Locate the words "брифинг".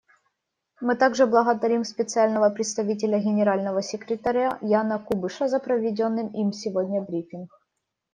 7.03-7.51